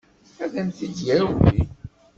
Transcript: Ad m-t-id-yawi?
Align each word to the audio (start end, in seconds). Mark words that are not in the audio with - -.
Ad 0.43 0.53
m-t-id-yawi? 0.65 1.49